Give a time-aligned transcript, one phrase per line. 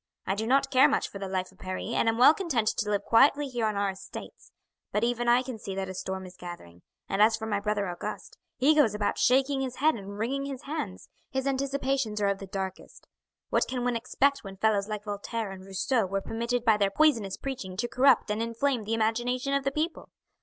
[0.25, 2.89] I do not care much for the life of Paris, and am well content to
[2.89, 4.51] live quietly here on our estates;
[4.91, 7.87] but even I can see that a storm is gathering; and as for my brother
[7.87, 12.39] Auguste, he goes about shaking his head and wringing his hands, his anticipations are of
[12.39, 13.05] the darkest.
[13.51, 17.37] What can one expect when fellows like Voltaire and Rousseau were permitted by their poisonous
[17.37, 20.09] preaching to corrupt and inflame the imagination of the people?